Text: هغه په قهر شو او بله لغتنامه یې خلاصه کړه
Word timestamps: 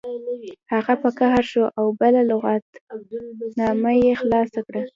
هغه 0.73 0.93
په 1.01 1.09
قهر 1.19 1.43
شو 1.51 1.63
او 1.79 1.85
بله 2.01 2.21
لغتنامه 2.29 3.91
یې 4.03 4.11
خلاصه 4.21 4.59
کړه 4.67 4.81